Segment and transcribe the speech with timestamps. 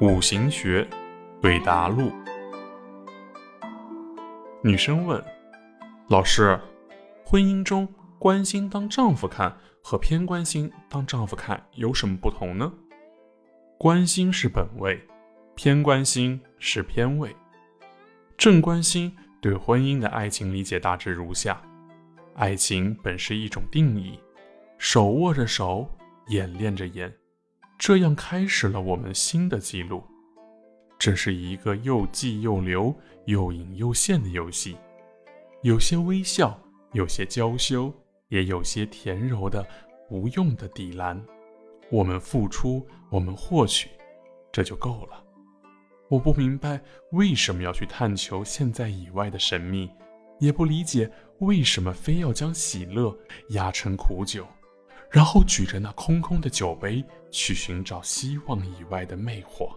[0.00, 0.88] 五行学
[1.42, 2.10] 对答录。
[4.64, 5.22] 女生问
[6.08, 6.58] ：“老师，
[7.22, 7.86] 婚姻中
[8.18, 12.72] 关心当丈夫看和偏关心当丈夫看有什么不同呢？”
[13.76, 15.06] 关心是本位，
[15.54, 17.36] 偏关心是偏位。
[18.38, 21.60] 正关心对婚姻的爱情理解大致如下：
[22.36, 24.18] 爱情本是一种定义，
[24.78, 25.86] 手握着手，
[26.28, 27.19] 眼恋着眼。
[27.80, 30.04] 这样开始了我们新的记录。
[30.98, 34.76] 这是一个又记又留、又隐又现的游戏，
[35.62, 36.60] 有些微笑，
[36.92, 37.90] 有些娇羞，
[38.28, 39.66] 也有些甜柔的
[40.10, 41.18] 无用的底栏。
[41.90, 43.88] 我们付出，我们获取，
[44.52, 45.24] 这就够了。
[46.10, 46.78] 我不明白
[47.12, 49.90] 为什么要去探求现在以外的神秘，
[50.38, 53.16] 也不理解为什么非要将喜乐
[53.48, 54.46] 压成苦酒。
[55.10, 59.68] 然后举着那空空的酒杯，去寻找希望以外的魅惑。